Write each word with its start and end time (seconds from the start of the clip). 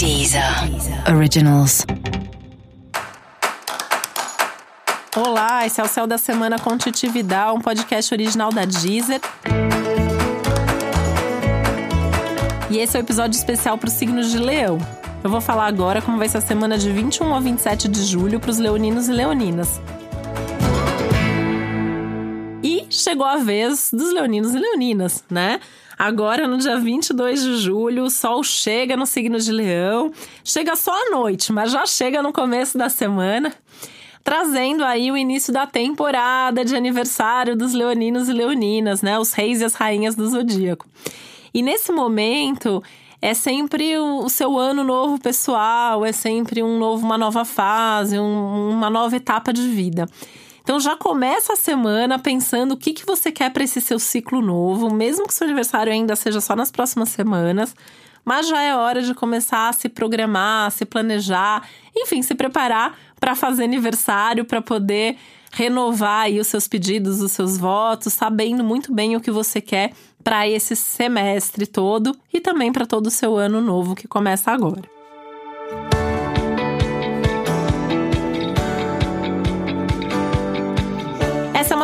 Deezer 0.00 0.42
Originals. 1.14 1.84
Olá, 5.14 5.66
esse 5.66 5.78
é 5.78 5.84
o 5.84 5.86
Céu 5.86 6.06
da 6.06 6.16
Semana 6.16 6.58
com 6.58 6.78
Titi 6.78 7.06
Vidal, 7.06 7.54
um 7.54 7.60
podcast 7.60 8.14
original 8.14 8.50
da 8.50 8.64
Deezer. 8.64 9.20
E 12.70 12.78
esse 12.78 12.96
é 12.96 13.00
o 13.00 13.02
episódio 13.02 13.36
especial 13.36 13.76
para 13.76 13.88
os 13.88 13.92
signos 13.92 14.30
de 14.30 14.38
Leão. 14.38 14.78
Eu 15.22 15.28
vou 15.28 15.42
falar 15.42 15.66
agora 15.66 16.00
como 16.00 16.16
vai 16.16 16.30
ser 16.30 16.38
a 16.38 16.40
semana 16.40 16.78
de 16.78 16.90
21 16.90 17.34
a 17.34 17.40
27 17.40 17.86
de 17.86 18.02
julho 18.02 18.40
para 18.40 18.52
os 18.52 18.56
leoninos 18.56 19.06
e 19.06 19.12
leoninas. 19.12 19.82
Chegou 22.90 23.24
a 23.24 23.36
vez 23.36 23.90
dos 23.92 24.12
leoninos 24.12 24.52
e 24.52 24.58
leoninas, 24.58 25.24
né? 25.30 25.60
Agora, 25.96 26.48
no 26.48 26.58
dia 26.58 26.76
22 26.76 27.42
de 27.42 27.56
julho, 27.58 28.04
o 28.04 28.10
sol 28.10 28.42
chega 28.42 28.96
no 28.96 29.06
signo 29.06 29.38
de 29.38 29.52
Leão. 29.52 30.12
Chega 30.42 30.74
só 30.74 30.92
à 30.92 31.10
noite, 31.10 31.52
mas 31.52 31.70
já 31.70 31.86
chega 31.86 32.20
no 32.20 32.32
começo 32.32 32.76
da 32.76 32.88
semana 32.88 33.54
trazendo 34.22 34.84
aí 34.84 35.10
o 35.10 35.16
início 35.16 35.52
da 35.52 35.66
temporada 35.66 36.64
de 36.64 36.76
aniversário 36.76 37.56
dos 37.56 37.72
leoninos 37.72 38.28
e 38.28 38.32
leoninas, 38.32 39.02
né? 39.02 39.18
Os 39.18 39.32
reis 39.32 39.60
e 39.60 39.64
as 39.64 39.74
rainhas 39.74 40.14
do 40.14 40.28
zodíaco. 40.28 40.86
E 41.54 41.62
nesse 41.62 41.90
momento 41.90 42.82
é 43.20 43.34
sempre 43.34 43.98
o, 43.98 44.28
seu 44.28 44.58
ano 44.58 44.82
novo 44.82 45.18
pessoal, 45.18 46.04
é 46.04 46.12
sempre 46.12 46.62
um 46.62 46.78
novo, 46.78 47.04
uma 47.04 47.18
nova 47.18 47.44
fase, 47.44 48.18
um, 48.18 48.70
uma 48.70 48.90
nova 48.90 49.16
etapa 49.16 49.52
de 49.52 49.62
vida. 49.62 50.08
Então 50.70 50.78
já 50.78 50.94
começa 50.94 51.54
a 51.54 51.56
semana 51.56 52.16
pensando 52.16 52.74
o 52.74 52.76
que, 52.76 52.92
que 52.92 53.04
você 53.04 53.32
quer 53.32 53.50
para 53.50 53.64
esse 53.64 53.80
seu 53.80 53.98
ciclo 53.98 54.40
novo, 54.40 54.88
mesmo 54.88 55.26
que 55.26 55.34
seu 55.34 55.44
aniversário 55.44 55.92
ainda 55.92 56.14
seja 56.14 56.40
só 56.40 56.54
nas 56.54 56.70
próximas 56.70 57.08
semanas. 57.08 57.74
Mas 58.24 58.46
já 58.46 58.62
é 58.62 58.76
hora 58.76 59.02
de 59.02 59.12
começar 59.12 59.68
a 59.68 59.72
se 59.72 59.88
programar, 59.88 60.68
a 60.68 60.70
se 60.70 60.84
planejar, 60.84 61.68
enfim, 61.96 62.22
se 62.22 62.36
preparar 62.36 62.96
para 63.18 63.34
fazer 63.34 63.64
aniversário, 63.64 64.44
para 64.44 64.62
poder 64.62 65.16
renovar 65.50 66.26
aí 66.26 66.38
os 66.38 66.46
seus 66.46 66.68
pedidos, 66.68 67.20
os 67.20 67.32
seus 67.32 67.58
votos, 67.58 68.12
sabendo 68.12 68.62
muito 68.62 68.94
bem 68.94 69.16
o 69.16 69.20
que 69.20 69.32
você 69.32 69.60
quer 69.60 69.90
para 70.22 70.46
esse 70.46 70.76
semestre 70.76 71.66
todo 71.66 72.16
e 72.32 72.40
também 72.40 72.72
para 72.72 72.86
todo 72.86 73.08
o 73.08 73.10
seu 73.10 73.36
ano 73.36 73.60
novo 73.60 73.96
que 73.96 74.06
começa 74.06 74.52
agora. 74.52 74.99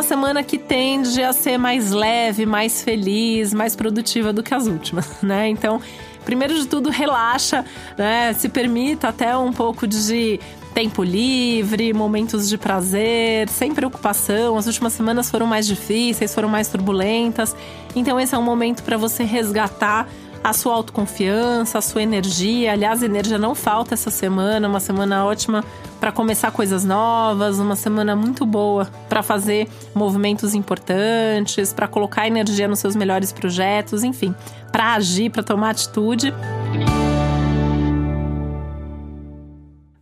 Semana 0.07 0.43
que 0.43 0.57
tende 0.57 1.23
a 1.23 1.33
ser 1.33 1.59
mais 1.59 1.91
leve, 1.91 2.47
mais 2.47 2.83
feliz, 2.83 3.53
mais 3.53 3.75
produtiva 3.75 4.33
do 4.33 4.43
que 4.43 4.55
as 4.55 4.67
últimas, 4.67 5.09
né? 5.21 5.49
Então, 5.49 5.81
primeiro 6.25 6.55
de 6.55 6.67
tudo, 6.67 6.91
relaxa, 6.91 7.65
né? 7.99 8.33
Se 8.33 8.49
permita 8.49 9.09
até 9.09 9.37
um 9.37 9.53
pouco 9.53 9.87
de 9.87 10.41
tempo 10.73 11.03
livre, 11.03 11.93
momentos 11.93 12.49
de 12.49 12.57
prazer, 12.57 13.49
sem 13.49 13.75
preocupação. 13.75 14.57
As 14.57 14.67
últimas 14.67 14.93
semanas 14.93 15.31
foram 15.31 15.47
mais 15.47 15.67
difíceis, 15.67 16.35
foram 16.35 16.49
mais 16.49 16.69
turbulentas. 16.69 17.57
Então 17.95 18.21
esse 18.21 18.35
é 18.35 18.39
um 18.39 18.43
momento 18.43 18.83
para 18.83 18.97
você 18.97 19.25
resgatar 19.25 20.07
a 20.43 20.53
sua 20.53 20.75
autoconfiança, 20.75 21.79
a 21.79 21.81
sua 21.81 22.03
energia. 22.03 22.73
Aliás, 22.73 23.03
energia 23.03 23.39
não 23.39 23.55
falta 23.55 23.95
essa 23.95 24.11
semana, 24.11 24.69
uma 24.69 24.81
semana 24.81 25.25
ótima 25.25 25.65
para 25.99 26.13
começar 26.13 26.51
coisas 26.51 26.85
novas, 26.85 27.59
uma 27.59 27.77
semana 27.77 28.15
muito 28.15 28.45
boa 28.45 28.89
para 29.09 29.23
fazer 29.23 29.69
movimentos 29.95 30.55
importantes, 30.55 31.73
para 31.73 31.89
colocar 31.89 32.27
energia 32.27 32.69
nos 32.69 32.79
seus 32.79 32.95
melhores 32.95 33.33
projetos, 33.33 34.05
enfim, 34.05 34.35
para 34.71 34.95
agir, 34.95 35.31
para 35.31 35.43
tomar 35.43 35.71
atitude. 35.71 36.33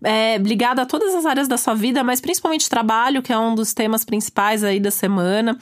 é, 0.05 0.36
ligada 0.36 0.82
a 0.82 0.86
todas 0.86 1.14
as 1.14 1.24
áreas 1.24 1.48
da 1.48 1.56
sua 1.56 1.74
vida, 1.74 2.05
mas 2.05 2.20
principalmente 2.20 2.68
trabalho, 2.68 3.22
que 3.22 3.32
é 3.32 3.38
um 3.38 3.55
dos 3.55 3.72
temas 3.72 4.05
principais 4.05 4.62
aí 4.62 4.78
da 4.78 4.90
semana. 4.90 5.58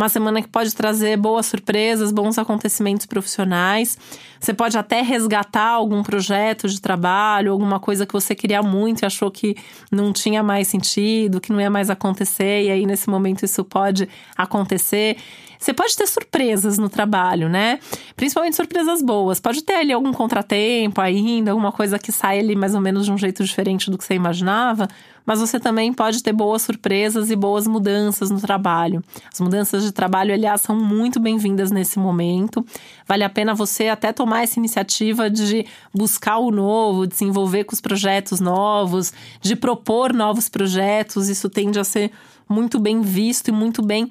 Uma 0.00 0.08
semana 0.08 0.40
que 0.40 0.48
pode 0.48 0.74
trazer 0.74 1.18
boas 1.18 1.44
surpresas, 1.44 2.10
bons 2.10 2.38
acontecimentos 2.38 3.04
profissionais. 3.04 3.98
Você 4.40 4.54
pode 4.54 4.78
até 4.78 5.02
resgatar 5.02 5.68
algum 5.68 6.02
projeto 6.02 6.66
de 6.70 6.80
trabalho, 6.80 7.52
alguma 7.52 7.78
coisa 7.78 8.06
que 8.06 8.12
você 8.14 8.34
queria 8.34 8.62
muito 8.62 9.02
e 9.02 9.04
achou 9.04 9.30
que 9.30 9.54
não 9.92 10.10
tinha 10.10 10.42
mais 10.42 10.68
sentido, 10.68 11.38
que 11.38 11.52
não 11.52 11.60
ia 11.60 11.68
mais 11.68 11.90
acontecer, 11.90 12.62
e 12.62 12.70
aí 12.70 12.86
nesse 12.86 13.10
momento 13.10 13.44
isso 13.44 13.62
pode 13.62 14.08
acontecer. 14.34 15.18
Você 15.58 15.74
pode 15.74 15.94
ter 15.94 16.06
surpresas 16.06 16.78
no 16.78 16.88
trabalho, 16.88 17.50
né? 17.50 17.78
Principalmente 18.16 18.56
surpresas 18.56 19.02
boas. 19.02 19.38
Pode 19.38 19.62
ter 19.62 19.74
ali 19.74 19.92
algum 19.92 20.10
contratempo 20.14 20.98
ainda, 21.02 21.50
alguma 21.50 21.70
coisa 21.70 21.98
que 21.98 22.10
sai 22.10 22.38
ali 22.38 22.56
mais 22.56 22.74
ou 22.74 22.80
menos 22.80 23.04
de 23.04 23.12
um 23.12 23.18
jeito 23.18 23.44
diferente 23.44 23.90
do 23.90 23.98
que 23.98 24.04
você 24.04 24.14
imaginava, 24.14 24.88
mas 25.24 25.40
você 25.40 25.60
também 25.60 25.92
pode 25.92 26.22
ter 26.22 26.32
boas 26.32 26.62
surpresas 26.62 27.30
e 27.30 27.36
boas 27.36 27.66
mudanças 27.66 28.30
no 28.30 28.40
trabalho. 28.40 29.02
As 29.32 29.40
mudanças 29.40 29.82
de 29.82 29.92
trabalho, 29.92 30.32
aliás, 30.32 30.60
são 30.60 30.76
muito 30.76 31.20
bem-vindas 31.20 31.70
nesse 31.70 31.98
momento. 31.98 32.64
Vale 33.06 33.24
a 33.24 33.30
pena 33.30 33.54
você 33.54 33.88
até 33.88 34.12
tomar 34.12 34.42
essa 34.42 34.58
iniciativa 34.58 35.30
de 35.30 35.66
buscar 35.94 36.38
o 36.38 36.50
novo, 36.50 37.06
de 37.06 37.16
se 37.16 37.24
envolver 37.24 37.64
com 37.64 37.74
os 37.74 37.80
projetos 37.80 38.40
novos, 38.40 39.12
de 39.40 39.54
propor 39.54 40.12
novos 40.12 40.48
projetos. 40.48 41.28
Isso 41.28 41.48
tende 41.48 41.78
a 41.78 41.84
ser 41.84 42.10
muito 42.48 42.78
bem 42.78 43.00
visto 43.00 43.48
e 43.48 43.52
muito 43.52 43.82
bem 43.82 44.10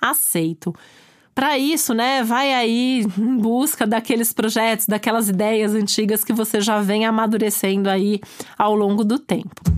aceito. 0.00 0.74
Para 1.34 1.56
isso, 1.56 1.94
né, 1.94 2.22
vai 2.22 2.52
aí 2.52 3.06
em 3.16 3.36
busca 3.36 3.86
daqueles 3.86 4.32
projetos, 4.32 4.86
daquelas 4.86 5.28
ideias 5.28 5.74
antigas 5.74 6.24
que 6.24 6.32
você 6.32 6.60
já 6.60 6.80
vem 6.80 7.06
amadurecendo 7.06 7.88
aí 7.88 8.20
ao 8.58 8.74
longo 8.74 9.04
do 9.04 9.18
tempo. 9.18 9.69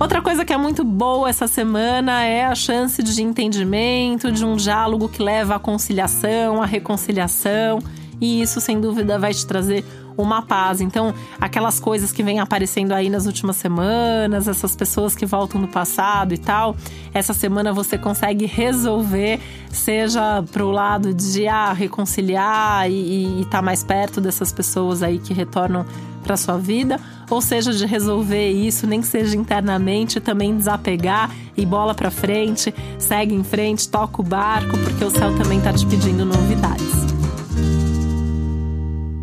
Outra 0.00 0.22
coisa 0.22 0.46
que 0.46 0.52
é 0.52 0.56
muito 0.56 0.82
boa 0.82 1.28
essa 1.28 1.46
semana 1.46 2.24
é 2.24 2.46
a 2.46 2.54
chance 2.54 3.02
de 3.02 3.22
entendimento, 3.22 4.32
de 4.32 4.42
um 4.46 4.56
diálogo 4.56 5.10
que 5.10 5.22
leva 5.22 5.56
à 5.56 5.58
conciliação, 5.58 6.62
à 6.62 6.64
reconciliação, 6.64 7.80
e 8.18 8.40
isso 8.40 8.62
sem 8.62 8.80
dúvida 8.80 9.18
vai 9.18 9.34
te 9.34 9.46
trazer 9.46 9.84
uma 10.22 10.42
paz. 10.42 10.80
Então, 10.80 11.14
aquelas 11.40 11.80
coisas 11.80 12.12
que 12.12 12.22
vêm 12.22 12.40
aparecendo 12.40 12.92
aí 12.92 13.08
nas 13.08 13.26
últimas 13.26 13.56
semanas, 13.56 14.48
essas 14.48 14.74
pessoas 14.76 15.14
que 15.14 15.26
voltam 15.26 15.60
no 15.60 15.68
passado 15.68 16.34
e 16.34 16.38
tal, 16.38 16.76
essa 17.12 17.34
semana 17.34 17.72
você 17.72 17.98
consegue 17.98 18.46
resolver, 18.46 19.40
seja 19.70 20.42
pro 20.52 20.70
lado 20.70 21.12
de 21.14 21.46
ah, 21.46 21.72
reconciliar 21.72 22.90
e 22.90 23.40
estar 23.40 23.58
tá 23.58 23.62
mais 23.62 23.82
perto 23.82 24.20
dessas 24.20 24.52
pessoas 24.52 25.02
aí 25.02 25.18
que 25.18 25.32
retornam 25.32 25.84
para 26.22 26.36
sua 26.36 26.58
vida, 26.58 27.00
ou 27.30 27.40
seja, 27.40 27.72
de 27.72 27.86
resolver 27.86 28.50
isso, 28.50 28.86
nem 28.86 29.00
que 29.00 29.06
seja 29.06 29.36
internamente, 29.36 30.20
também 30.20 30.56
desapegar 30.56 31.30
e 31.56 31.64
bola 31.64 31.94
para 31.94 32.10
frente, 32.10 32.74
segue 32.98 33.34
em 33.34 33.44
frente, 33.44 33.88
toca 33.88 34.20
o 34.20 34.24
barco, 34.24 34.76
porque 34.78 35.04
o 35.04 35.10
céu 35.10 35.34
também 35.36 35.60
tá 35.60 35.72
te 35.72 35.86
pedindo 35.86 36.24
novidades. 36.24 36.99